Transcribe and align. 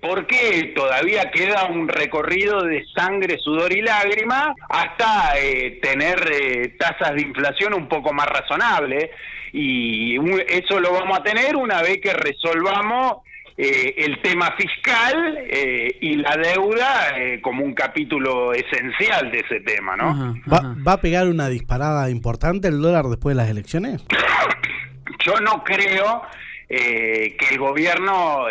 porque 0.00 0.72
todavía 0.74 1.30
queda 1.30 1.66
un 1.66 1.88
recorrido 1.88 2.62
de 2.62 2.84
sangre, 2.94 3.38
sudor 3.38 3.72
y 3.72 3.82
lágrima 3.82 4.54
hasta 4.68 5.38
eh, 5.38 5.78
tener 5.82 6.18
eh, 6.32 6.76
tasas 6.78 7.14
de 7.14 7.22
inflación 7.22 7.74
un 7.74 7.88
poco 7.88 8.12
más 8.12 8.26
razonables. 8.26 9.10
Y 9.52 10.16
eso 10.48 10.78
lo 10.80 10.92
vamos 10.92 11.18
a 11.18 11.22
tener 11.22 11.56
una 11.56 11.82
vez 11.82 11.98
que 12.00 12.12
resolvamos 12.12 13.18
eh, 13.62 14.06
el 14.06 14.22
tema 14.22 14.54
fiscal 14.56 15.36
eh, 15.46 15.94
y 16.00 16.16
la 16.16 16.34
deuda 16.34 17.18
eh, 17.18 17.42
como 17.42 17.62
un 17.62 17.74
capítulo 17.74 18.54
esencial 18.54 19.30
de 19.30 19.40
ese 19.40 19.60
tema, 19.60 19.96
¿no? 19.96 20.34
¿Va, 20.50 20.92
a 20.94 21.00
pegar 21.02 21.28
una 21.28 21.50
disparada 21.50 22.08
importante 22.08 22.68
el 22.68 22.80
dólar 22.80 23.04
después 23.08 23.36
de 23.36 23.42
las 23.42 23.50
elecciones? 23.50 24.02
Yo 25.26 25.34
no 25.40 25.62
creo 25.62 26.22
que 26.70 27.48
el 27.50 27.58
gobierno 27.58 28.46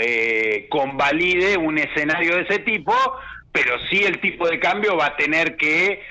convalide 0.69 1.57
un 1.57 1.77
escenario 1.77 2.35
de 2.35 2.41
ese 2.41 2.59
tipo, 2.59 2.93
pero 3.53 3.79
sí 3.89 4.03
el 4.03 4.19
tipo 4.19 4.45
de 4.49 4.59
cambio 4.59 4.97
va 4.97 5.07
a 5.07 5.15
tener 5.15 5.55
que 5.55 6.01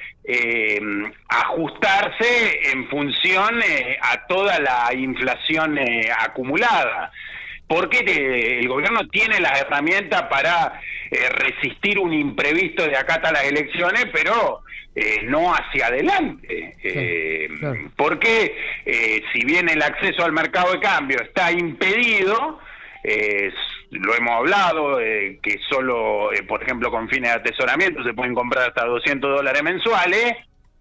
ajustarse 1.29 2.71
en 2.73 2.89
función 2.89 3.61
a 4.01 4.27
toda 4.27 4.59
la 4.59 4.91
inflación 4.95 5.79
acumulada 6.19 7.13
porque 7.69 8.59
el 8.59 8.67
gobierno 8.67 9.07
tiene 9.09 9.41
las 9.41 9.61
herramientas 9.61 10.23
para 10.23 10.81
eh, 11.11 11.29
resistir 11.29 11.99
un 11.99 12.13
imprevisto 12.15 12.85
de 12.85 12.97
acá 12.97 13.17
hasta 13.17 13.31
las 13.31 13.45
elecciones, 13.45 14.07
pero 14.11 14.63
eh, 14.97 15.21
no 15.25 15.55
hacia 15.55 15.87
adelante. 15.87 16.75
Eh, 16.83 17.49
porque 17.95 18.57
si 19.33 19.45
bien 19.45 19.69
el 19.69 19.83
acceso 19.83 20.25
al 20.25 20.33
mercado 20.33 20.73
de 20.73 20.81
cambio 20.81 21.21
está 21.21 21.53
impedido, 21.53 22.59
lo 23.91 24.15
hemos 24.15 24.35
hablado, 24.35 24.99
que 24.99 25.59
solo, 25.71 26.31
por 26.47 26.63
ejemplo, 26.63 26.91
con 26.91 27.09
fines 27.09 27.31
de 27.31 27.39
atesoramiento 27.39 28.03
se 28.03 28.15
pueden 28.15 28.35
comprar 28.35 28.69
hasta 28.69 28.87
200 28.87 29.37
dólares 29.37 29.63
mensuales, 29.63 30.35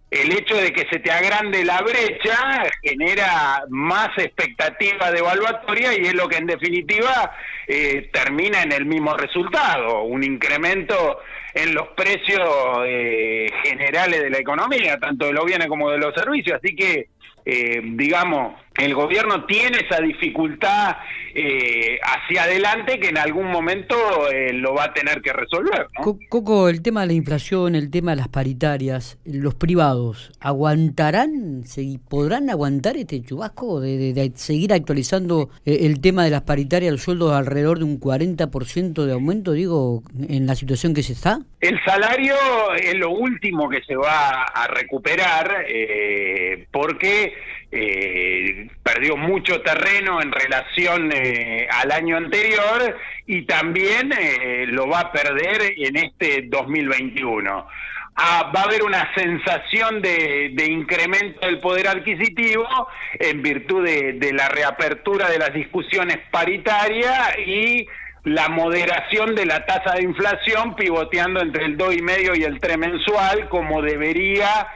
el 0.09 0.31
hecho 0.31 0.55
de 0.55 0.71
que 0.71 0.87
se 0.89 0.99
te 0.99 1.11
agrande 1.11 1.65
la 1.65 1.81
brecha 1.81 2.63
genera 2.81 3.63
más 3.69 4.09
expectativa 4.17 5.11
de 5.11 5.19
evaluatoria 5.19 5.97
y 5.97 6.05
es 6.05 6.13
lo 6.13 6.29
que 6.29 6.37
en 6.37 6.47
definitiva 6.47 7.31
eh, 7.67 8.09
termina 8.13 8.61
en 8.61 8.71
el 8.71 8.85
mismo 8.85 9.15
resultado, 9.15 10.03
un 10.03 10.23
incremento 10.23 11.19
en 11.53 11.73
los 11.73 11.89
precios 11.89 12.47
eh, 12.85 13.47
generales 13.63 14.21
de 14.21 14.29
la 14.29 14.37
economía, 14.37 14.97
tanto 14.97 15.25
de 15.25 15.33
los 15.33 15.45
bienes 15.45 15.67
como 15.67 15.89
de 15.89 15.97
los 15.97 16.13
servicios. 16.13 16.59
Así 16.63 16.75
que, 16.75 17.09
eh, 17.45 17.81
digamos, 17.83 18.61
el 18.77 18.93
gobierno 18.93 19.45
tiene 19.45 19.79
esa 19.79 20.01
dificultad 20.01 20.97
eh, 21.33 21.99
hacia 22.01 22.43
adelante 22.43 22.99
que 22.99 23.09
en 23.09 23.17
algún 23.17 23.51
momento 23.51 23.95
eh, 24.31 24.53
lo 24.53 24.73
va 24.73 24.85
a 24.85 24.93
tener 24.93 25.21
que 25.21 25.33
resolver. 25.33 25.87
Coco, 26.29 26.69
el 26.69 26.81
tema 26.81 27.01
de 27.01 27.07
la 27.07 27.13
inflación, 27.13 27.75
el 27.75 27.91
tema 27.91 28.11
de 28.11 28.17
las 28.17 28.27
paritarias, 28.27 29.19
los 29.25 29.55
privados, 29.55 30.31
¿aguantarán, 30.39 31.63
podrán 32.09 32.49
aguantar 32.49 32.97
este 32.97 33.21
chubasco 33.21 33.79
de, 33.81 34.31
seguir 34.35 34.73
actualizando 34.73 35.49
eh, 35.65 35.79
el 35.81 36.01
tema 36.01 36.23
de 36.23 36.31
las 36.31 36.41
paritarias, 36.41 36.91
los 36.91 37.03
sueldos 37.03 37.33
alrededor 37.33 37.79
de 37.79 37.85
un 37.85 37.99
40% 37.99 39.05
de 39.05 39.13
aumento, 39.13 39.51
digo, 39.51 40.01
en 40.27 40.47
la 40.47 40.55
situación 40.55 40.93
que 40.93 41.03
se 41.03 41.13
está? 41.13 41.39
El 41.59 41.79
salario 41.83 42.35
es 42.75 42.95
lo 42.95 43.11
último 43.11 43.69
que 43.69 43.81
se 43.83 43.95
va 43.95 44.43
a 44.43 44.67
recuperar 44.67 45.65
porque 46.71 47.33
eh, 47.69 48.69
perdió 48.81 49.17
mucho 49.17 49.61
terreno 49.61 50.21
en 50.21 50.31
relación 50.31 51.11
eh, 51.11 51.67
al 51.69 51.91
año 51.91 52.15
anterior 52.15 52.97
y 53.25 53.41
también 53.41 54.13
eh, 54.17 54.65
lo 54.67 54.87
va 54.87 55.01
a 55.01 55.11
perder 55.11 55.73
en 55.77 55.97
este 55.97 56.43
2021. 56.47 57.67
Ah, 58.19 58.51
va 58.55 58.61
a 58.61 58.63
haber 58.63 58.83
una 58.83 59.13
sensación 59.13 60.01
de, 60.01 60.65
incremento 60.67 61.45
del 61.45 61.59
poder 61.59 61.87
adquisitivo 61.89 62.65
en 63.19 63.43
virtud 63.43 63.85
de, 63.85 64.31
la 64.33 64.49
reapertura 64.49 65.29
de 65.29 65.37
las 65.37 65.53
discusiones 65.53 66.17
paritarias 66.31 67.37
y 67.45 67.85
la 68.23 68.49
moderación 68.49 69.35
de 69.35 69.45
la 69.45 69.65
tasa 69.65 69.95
de 69.95 70.03
inflación 70.03 70.75
pivoteando 70.75 71.41
entre 71.41 71.65
el 71.65 71.77
2,5 71.77 72.39
y 72.39 72.43
el 72.43 72.59
3 72.59 72.77
mensual 72.77 73.49
como 73.49 73.83
debería 73.83 74.67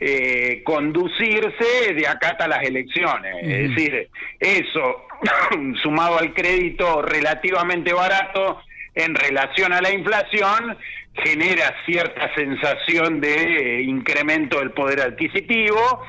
eh, 0.00 0.62
conducirse 0.64 1.94
de 1.94 2.06
acá 2.08 2.30
hasta 2.30 2.48
las 2.48 2.62
elecciones. 2.62 3.36
Es 3.42 3.68
decir, 3.68 4.08
eso 4.38 5.06
sumado 5.82 6.18
al 6.18 6.32
crédito 6.32 7.02
relativamente 7.02 7.92
barato 7.92 8.62
en 8.94 9.14
relación 9.14 9.72
a 9.72 9.80
la 9.80 9.92
inflación 9.92 10.76
genera 11.14 11.74
cierta 11.84 12.34
sensación 12.34 13.20
de 13.20 13.34
eh, 13.34 13.82
incremento 13.82 14.58
del 14.58 14.70
poder 14.70 15.00
adquisitivo, 15.00 16.02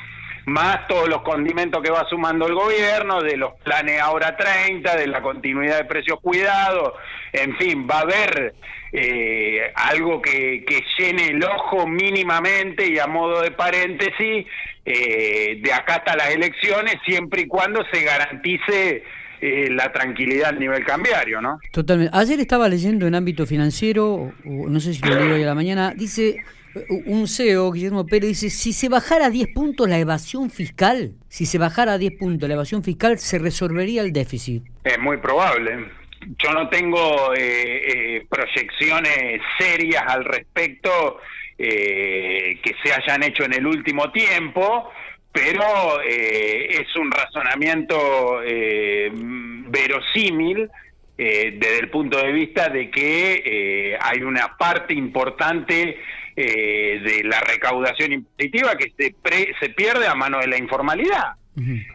más 0.46 0.88
todos 0.88 1.10
los 1.10 1.22
condimentos 1.22 1.82
que 1.84 1.92
va 1.92 2.08
sumando 2.10 2.48
el 2.48 2.54
gobierno, 2.54 3.22
de 3.22 3.38
los 3.38 3.54
planes 3.64 4.00
ahora 4.00 4.38
30, 4.38 4.96
de 4.96 5.08
la 5.08 5.22
continuidad 5.22 5.78
de 5.78 5.86
precios 5.86 6.20
cuidados, 6.22 6.94
en 7.34 7.56
fin, 7.58 7.88
va 7.90 8.00
a 8.00 8.02
haber 8.02 8.54
eh, 8.92 9.72
algo 9.76 10.22
que, 10.22 10.66
llene 10.98 11.28
el 11.28 11.44
ojo 11.44 11.88
mínimamente 11.88 12.88
y 12.92 13.00
a 13.00 13.08
modo 13.08 13.42
de 13.42 13.52
paréntesis 13.52 14.46
eh, 14.86 15.62
de 15.64 15.74
acá 15.74 15.96
hasta 15.96 16.16
las 16.16 16.32
elecciones, 16.32 16.96
siempre 17.06 17.44
y 17.44 17.48
cuando 17.48 17.84
se 17.92 18.04
garantice 18.04 19.04
eh, 19.40 19.70
la 19.72 19.92
tranquilidad 19.92 20.50
a 20.50 20.52
nivel 20.52 20.84
cambiario, 20.84 21.42
¿no? 21.42 21.60
Totalmente. 21.72 22.16
Ayer 22.16 22.40
estaba 22.40 22.68
leyendo 22.68 23.08
en 23.08 23.16
ámbito 23.16 23.46
financiero, 23.46 24.34
no 24.44 24.80
sé 24.80 24.94
si 24.94 25.02
lo 25.02 25.16
leí 25.16 25.32
hoy 25.32 25.44
a 25.44 25.48
la 25.48 25.56
mañana, 25.56 25.94
dice 25.96 26.44
un 27.06 27.28
CEO, 27.28 27.72
Guillermo 27.72 28.06
Pérez, 28.06 28.30
dice, 28.30 28.50
si 28.50 28.72
se 28.74 28.88
bajara 28.88 29.26
a 29.26 29.30
10 29.30 29.50
puntos 29.54 29.90
la 29.90 30.00
evasión 30.00 30.50
fiscal, 30.50 31.14
si 31.28 31.46
se 31.46 31.58
bajara 31.58 31.94
a 31.94 31.98
10 31.98 32.18
puntos 32.18 32.48
la 32.48 32.56
evasión 32.56 32.84
fiscal, 32.84 33.18
se 33.20 33.40
resolvería 33.40 34.02
el 34.02 34.14
déficit. 34.14 34.64
Es 34.84 35.00
muy 35.00 35.18
probable 35.18 36.01
yo 36.38 36.52
no 36.54 36.70
tengo 36.70 37.34
eh, 37.34 38.18
eh, 38.18 38.26
proyecciones 38.30 39.42
serias 39.58 40.04
al 40.08 40.24
respecto 40.26 41.20
eh, 41.58 42.60
que 42.62 42.76
se 42.84 42.94
hayan 42.94 43.24
hecho 43.24 43.44
en 43.44 43.54
el 43.54 43.66
último 43.66 44.12
tiempo, 44.12 44.92
pero 45.32 46.02
es 46.02 46.94
un 46.98 47.10
razonamiento 47.10 48.42
verosímil 49.70 50.70
desde 51.16 51.80
el 51.80 51.90
punto 51.90 52.18
de 52.18 52.34
vista 52.34 52.68
de 52.68 52.92
que 52.92 53.98
hay 54.02 54.24
una 54.24 54.58
parte 54.58 54.94
importante 54.94 55.98
de 56.36 57.22
la 57.24 57.40
recaudación 57.40 58.12
impositiva 58.12 58.76
que 58.76 58.92
se, 58.98 59.16
se 59.58 59.70
pierde 59.70 60.06
a 60.06 60.16
mano 60.16 60.40
de 60.40 60.48
la 60.48 60.58
informalidad. 60.58 61.36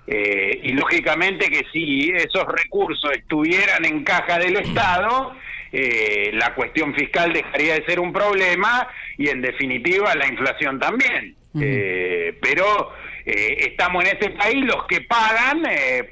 Eh, 0.07 0.61
y 0.65 0.73
lógicamente 0.73 1.49
que 1.49 1.63
si 1.73 2.11
esos 2.11 2.45
recursos 2.47 3.11
estuvieran 3.13 3.85
en 3.85 4.05
caja 4.05 4.39
del 4.39 4.57
Estado, 4.57 5.35
eh, 5.73 6.31
la 6.35 6.55
cuestión 6.55 6.95
fiscal 6.95 7.33
dejaría 7.33 7.75
de 7.75 7.85
ser 7.87 8.01
un 8.01 8.13
problema 8.13 8.89
y 9.17 9.29
en 9.29 9.41
definitiva 9.41 10.15
la 10.15 10.27
inflación 10.29 10.79
también. 10.79 11.35
Eh, 11.59 12.39
pero 12.43 12.93
estamos 13.25 14.05
en 14.05 14.11
este 14.11 14.31
país, 14.31 14.63
los 14.65 14.87
que 14.87 15.01
pagan, 15.01 15.63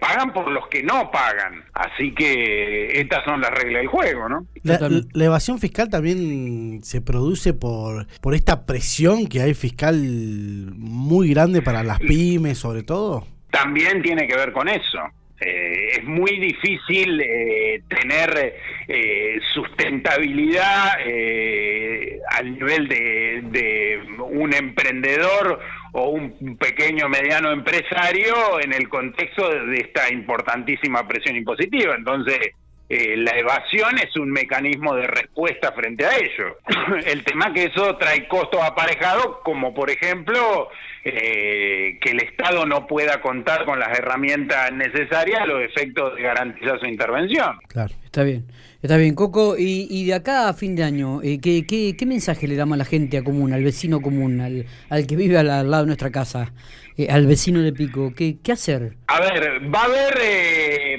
pagan 0.00 0.33
por 0.33 0.50
los 0.50 0.66
que 0.69 0.83
no 0.83 1.12
pagan. 1.12 1.62
Así 1.75 2.12
que 2.12 2.99
estas 2.99 3.25
son 3.25 3.43
las 3.43 3.50
reglas 3.50 3.83
del 3.83 3.87
juego, 3.87 4.28
¿no? 4.28 4.47
La, 4.62 4.81
la, 5.12 5.25
evasión 5.25 5.60
fiscal 5.60 5.91
también 5.91 6.83
se 6.83 7.03
produce 7.03 7.53
por, 7.53 8.09
por 8.21 8.34
esta 8.34 8.66
presión 8.66 9.28
que 9.28 9.43
hay 9.43 9.54
fiscal 9.54 9.94
muy 10.75 11.28
grande 11.28 11.62
para 11.62 11.84
las 11.84 12.00
pymes, 12.00 12.59
sobre 12.59 12.83
todo 12.83 13.27
también 13.54 14.03
tiene 14.03 14.26
que 14.26 14.37
ver 14.37 14.53
con 14.53 14.69
eso. 14.69 14.98
Eh, 15.41 15.98
es 15.98 16.04
muy 16.04 16.38
difícil 16.41 17.20
eh, 17.20 17.82
tener 17.88 18.56
eh, 18.88 19.38
sustentabilidad 19.53 20.94
al 22.30 22.53
nivel 22.53 22.89
de, 22.89 23.41
de, 23.45 24.03
un 24.18 24.53
emprendedor 24.54 25.60
o 25.92 26.09
un 26.10 26.56
pequeño 26.56 27.09
mediano 27.09 27.53
empresario 27.53 28.60
en 28.60 28.72
el 28.72 28.89
contexto 28.89 29.48
de 29.48 29.77
esta 29.77 30.12
importantísima 30.12 31.06
presión 31.06 31.36
impositiva. 31.36 31.95
Entonces, 31.95 32.39
la 32.89 33.33
evasión 33.39 33.98
es 33.98 34.16
un 34.16 34.30
mecanismo 34.30 34.95
de 34.95 35.06
respuesta 35.06 35.72
frente 35.72 36.06
a 36.06 36.16
ello. 36.16 36.59
El 37.06 37.24
tema 37.24 37.53
que 37.53 37.65
eso 37.65 37.97
trae 37.97 38.28
costos 38.28 38.60
aparejados, 38.62 39.39
como 39.42 39.74
por 39.74 39.91
ejemplo 39.91 40.71
eh, 41.04 41.98
que 42.01 42.10
el 42.10 42.21
Estado 42.22 42.65
no 42.66 42.86
pueda 42.86 43.21
contar 43.21 43.65
con 43.65 43.78
las 43.78 43.98
herramientas 43.98 44.72
necesarias 44.72 45.41
a 45.42 45.47
los 45.47 45.62
efectos 45.62 46.16
de 46.16 46.22
garantizar 46.22 46.80
su 46.80 46.86
intervención. 46.86 47.59
Claro, 47.68 47.92
está 48.04 48.22
bien. 48.22 48.47
Está 48.83 48.98
bien, 48.98 49.15
Coco, 49.15 49.56
y, 49.59 49.86
y 49.89 50.04
de 50.04 50.15
acá 50.15 50.48
a 50.48 50.53
fin 50.53 50.77
de 50.77 50.84
año, 50.84 51.22
eh, 51.22 51.41
¿qué, 51.42 51.65
qué, 51.66 51.97
qué 51.97 52.04
mensaje 52.04 52.47
le 52.47 52.54
damos 52.54 52.74
a 52.74 52.78
la 52.78 52.84
gente 52.84 53.16
a 53.16 53.24
común, 53.24 53.54
al 53.54 53.65
vecino 53.65 54.03
común, 54.03 54.42
al, 54.42 54.66
al 54.91 55.06
que 55.06 55.16
vive 55.16 55.39
al, 55.39 55.48
al 55.48 55.71
lado 55.71 55.84
de 55.84 55.86
nuestra 55.86 56.10
casa, 56.10 56.53
eh, 56.98 57.09
al 57.10 57.27
vecino 57.27 57.62
de 57.62 57.72
Pico? 57.72 58.12
¿Qué, 58.15 58.36
qué 58.42 58.53
hacer? 58.53 58.92
A 59.06 59.21
ver, 59.21 59.74
va 59.74 59.80
a 59.80 59.84
haber 59.84 60.18
eh, 60.22 60.98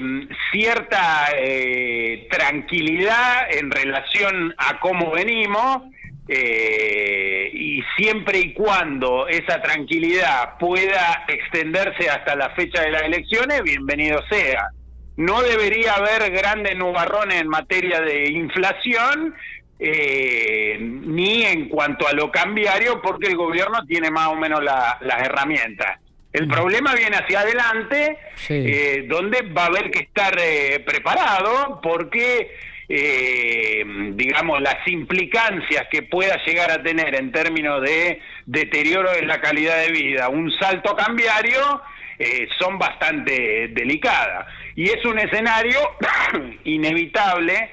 cierta 0.50 1.28
eh, 1.38 2.26
tranquilidad 2.28 3.56
en 3.56 3.70
relación 3.70 4.52
a 4.58 4.80
cómo 4.80 5.12
venimos 5.12 5.82
eh, 6.28 7.50
y 7.52 7.82
siempre 7.96 8.38
y 8.40 8.52
cuando 8.52 9.28
esa 9.28 9.60
tranquilidad 9.62 10.58
pueda 10.58 11.24
extenderse 11.28 12.08
hasta 12.10 12.34
la 12.34 12.50
fecha 12.50 12.82
de 12.82 12.90
las 12.90 13.02
elecciones, 13.02 13.62
bienvenido 13.62 14.22
sea. 14.28 14.68
No 15.16 15.40
debería 15.42 15.94
haber 15.94 16.30
grandes 16.32 16.76
nubarrones 16.76 17.40
en 17.40 17.48
materia 17.48 18.00
de 18.00 18.28
inflación, 18.30 19.34
eh, 19.78 20.76
ni 20.80 21.44
en 21.44 21.68
cuanto 21.68 22.06
a 22.08 22.12
lo 22.12 22.30
cambiario, 22.30 23.00
porque 23.02 23.28
el 23.28 23.36
gobierno 23.36 23.84
tiene 23.86 24.10
más 24.10 24.28
o 24.28 24.34
menos 24.34 24.62
la- 24.62 24.98
las 25.00 25.22
herramientas. 25.22 25.98
El 26.32 26.48
problema 26.48 26.94
viene 26.94 27.16
hacia 27.16 27.40
adelante, 27.40 28.18
Sí. 28.34 28.54
eh, 28.66 29.04
donde 29.08 29.40
va 29.42 29.64
a 29.64 29.66
haber 29.66 29.90
que 29.90 30.00
estar 30.00 30.34
eh, 30.38 30.80
preparado, 30.84 31.80
porque, 31.82 32.50
eh, 32.88 33.84
digamos, 34.14 34.60
las 34.60 34.86
implicancias 34.86 35.86
que 35.90 36.02
pueda 36.02 36.36
llegar 36.44 36.70
a 36.70 36.82
tener 36.82 37.14
en 37.14 37.32
términos 37.32 37.82
de 37.82 38.20
deterioro 38.46 39.12
de 39.12 39.22
la 39.22 39.40
calidad 39.40 39.80
de 39.82 39.92
vida, 39.92 40.28
un 40.28 40.52
salto 40.52 40.94
cambiario, 40.94 41.82
eh, 42.18 42.48
son 42.58 42.78
bastante 42.78 43.68
delicadas. 43.68 44.46
Y 44.74 44.84
es 44.84 45.04
un 45.04 45.18
escenario 45.18 45.78
inevitable 46.64 47.70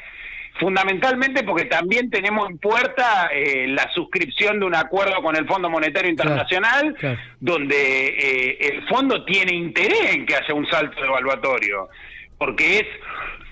fundamentalmente 0.59 1.43
porque 1.43 1.65
también 1.65 2.09
tenemos 2.09 2.49
en 2.49 2.57
puerta 2.57 3.29
eh, 3.33 3.67
la 3.67 3.91
suscripción 3.93 4.59
de 4.59 4.65
un 4.65 4.75
acuerdo 4.75 5.21
con 5.21 5.35
el 5.35 5.47
Fondo 5.47 5.69
Monetario 5.69 6.11
Internacional, 6.11 6.95
claro. 6.99 7.19
donde 7.39 7.75
eh, 7.75 8.57
el 8.61 8.87
fondo 8.87 9.25
tiene 9.25 9.53
interés 9.53 10.13
en 10.13 10.25
que 10.25 10.35
haya 10.35 10.53
un 10.53 10.69
salto 10.69 11.03
evaluatorio, 11.03 11.89
porque 12.37 12.79
es 12.79 12.85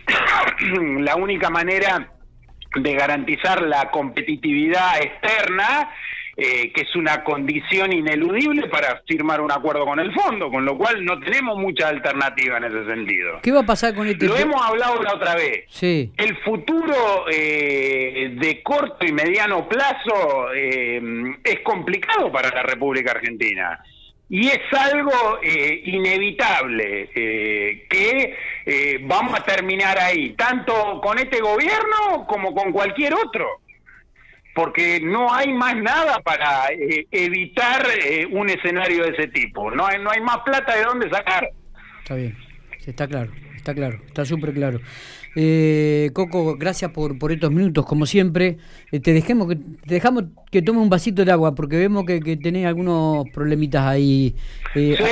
la 1.00 1.16
única 1.16 1.50
manera 1.50 2.12
de 2.76 2.94
garantizar 2.94 3.62
la 3.62 3.92
competitividad 3.92 5.02
externa, 5.02 5.92
eh, 6.38 6.72
que 6.72 6.82
es 6.84 6.96
una 6.96 7.24
condición 7.24 7.92
ineludible 7.92 8.70
para 8.70 9.02
firmar 9.06 9.42
un 9.42 9.52
acuerdo 9.52 9.86
con 9.86 10.00
el 10.00 10.14
fondo, 10.14 10.50
con 10.50 10.64
lo 10.64 10.78
cual 10.78 11.04
no 11.04 11.20
tenemos 11.20 11.58
mucha 11.58 11.90
alternativa 11.90 12.58
en 12.58 12.64
ese 12.64 12.86
sentido. 12.86 13.40
¿Qué 13.44 13.52
va 13.52 13.60
a 13.60 13.66
pasar 13.66 13.94
con 13.94 14.08
este... 14.08 14.26
Lo 14.26 14.38
hemos 14.38 14.62
hablado 14.66 15.02
la 15.04 15.14
otra 15.16 15.36
vez. 15.36 15.66
Sí, 15.68 16.12
El 16.16 16.38
futuro 16.38 17.26
eh, 17.30 18.36
de 18.40 18.64
corto 18.64 19.06
y 19.06 19.12
mediano 19.12 19.68
plazo 19.68 20.54
eh, 20.56 21.02
es 21.44 21.60
complicado 21.60 22.32
para 22.32 22.50
la 22.50 22.64
República 22.64 23.12
Argentina. 23.12 23.84
Y 24.34 24.48
es 24.48 24.62
algo 24.72 25.40
eh, 25.44 25.82
inevitable 25.88 27.10
eh, 27.14 27.86
que 27.90 28.34
eh, 28.66 29.00
vamos 29.02 29.38
a 29.38 29.44
terminar 29.44 30.00
ahí, 30.00 30.30
tanto 30.36 31.02
con 31.04 31.20
este 31.20 31.42
gobierno 31.42 32.26
como 32.30 32.54
con 32.56 32.72
cualquier 32.72 33.14
otro. 33.14 33.46
Porque 34.56 35.02
no 35.02 35.34
hay 35.34 35.52
más 35.52 35.76
nada 35.76 36.22
para 36.22 36.70
eh, 36.70 37.08
evitar 37.12 37.86
un 38.32 38.50
escenario 38.50 39.04
de 39.04 39.10
ese 39.10 39.28
tipo. 39.28 39.70
No 39.70 39.86
hay, 39.86 40.02
no 40.02 40.10
hay 40.10 40.22
más 40.22 40.38
plata 40.46 40.78
de 40.78 40.84
dónde 40.86 41.10
sacar. 41.10 41.50
está 42.02 42.16
bien, 42.16 42.38
está 42.88 43.10
claro, 43.10 43.32
está 43.58 43.76
claro, 43.76 44.00
está 44.08 44.24
súper 44.24 44.54
claro. 44.54 44.80
Eh, 45.36 46.10
Coco, 46.14 46.58
gracias 46.58 46.92
por, 46.92 47.18
por 47.18 47.32
estos 47.32 47.52
minutos, 47.52 47.86
como 47.86 48.06
siempre. 48.06 48.58
Eh, 48.92 49.00
te, 49.00 49.14
dejemos 49.14 49.48
que, 49.48 49.56
te 49.56 49.94
dejamos 49.94 50.26
que 50.52 50.62
tomes 50.62 50.82
un 50.82 50.90
vasito 50.90 51.24
de 51.24 51.32
agua, 51.32 51.56
porque 51.56 51.78
vemos 51.78 52.06
que, 52.06 52.20
que 52.20 52.38
tenés 52.38 52.66
algunos 52.66 53.30
problemitas 53.30 53.86
ahí. 53.86 54.36
Eh, 54.76 54.96
Sí, 54.98 55.04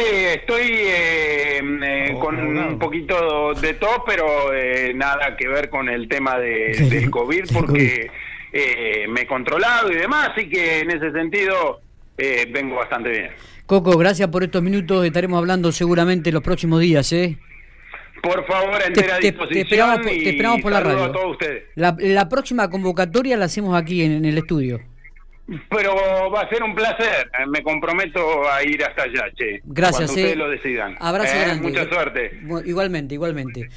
estoy 0.42 0.68
eh, 0.72 1.60
eh, 1.84 2.10
Oh, 2.16 2.20
con 2.20 2.36
un 2.58 2.80
poquito 2.80 3.54
de 3.54 3.74
tos, 3.76 4.02
pero 4.06 4.54
eh, 4.54 4.94
nada 4.96 5.36
que 5.38 5.48
ver 5.48 5.70
con 5.70 5.90
el 5.90 6.08
tema 6.08 6.38
de, 6.40 6.74
Sí, 6.74 6.90
del 6.90 7.10
COVID, 7.10 7.44
porque 7.54 8.10
eh, 8.52 9.06
me 9.10 9.22
he 9.22 9.28
controlado 9.28 9.92
y 9.92 9.96
demás, 9.96 10.32
así 10.32 10.50
que 10.50 10.80
en 10.80 10.92
ese 10.92 11.12
sentido 11.12 11.82
eh, 12.18 12.48
vengo 12.52 12.76
bastante 12.76 13.10
bien. 13.10 13.30
Coco, 13.66 13.98
gracias 13.98 14.28
por 14.30 14.44
estos 14.44 14.64
minutos. 14.64 15.06
Estaremos 15.06 15.38
hablando 15.38 15.72
seguramente 15.72 16.32
los 16.32 16.42
próximos 16.42 16.82
días, 16.82 17.12
¿eh? 17.14 17.38
Por 18.22 18.46
favor, 18.46 18.78
Te, 18.80 18.88
entera 18.88 19.16
te- 19.16 19.22
te 19.22 19.28
disposición 19.32 19.64
esperamos, 19.68 19.98
por- 20.00 20.12
y 20.14 20.24
te 20.24 20.30
esperamos 20.30 20.62
por 20.62 20.72
la 20.72 20.80
radio. 20.82 21.04
a 21.06 21.12
todos 21.12 21.32
ustedes. 21.32 21.64
La, 21.76 21.96
la 22.00 22.30
próxima 22.30 22.70
convocatoria 22.70 23.38
la 23.38 23.46
hacemos 23.46 23.76
aquí 23.80 24.04
en, 24.04 24.12
en 24.14 24.26
el 24.26 24.38
estudio. 24.38 24.80
Pero 25.72 25.96
va 26.32 26.42
a 26.42 26.50
ser 26.50 26.62
un 26.62 26.76
placer, 26.76 27.32
eh, 27.40 27.46
me 27.48 27.64
comprometo 27.64 28.48
a 28.52 28.64
ir 28.64 28.84
hasta 28.84 29.04
allá, 29.04 29.32
che. 29.36 29.60
Gracias, 29.64 30.06
Cuando 30.12 30.14
eh. 30.14 30.24
ustedes 30.26 30.38
lo 30.38 30.50
decidan. 30.50 30.96
Abrazo 31.00 31.34
Eh, 31.36 31.40
grande. 31.42 31.68
Mucha 31.70 31.90
suerte. 31.90 32.40
Igualmente, 32.66 33.16
igualmente. 33.16 33.70